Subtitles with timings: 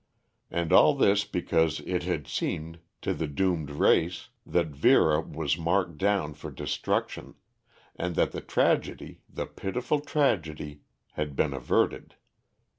[0.49, 5.99] And all this because it had seemed to the doomed race that Vera was marked
[5.99, 7.35] down for destruction,
[7.95, 12.15] and that the tragedy, the pitiful tragedy, had been averted.